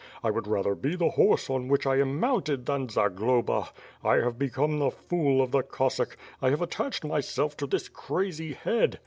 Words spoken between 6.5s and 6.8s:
at